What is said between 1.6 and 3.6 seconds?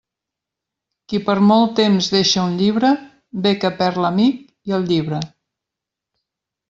temps deixa un llibre, ve